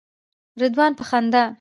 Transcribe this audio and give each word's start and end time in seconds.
رضوان 0.61 0.91
په 0.97 1.03
خندا. 1.09 1.43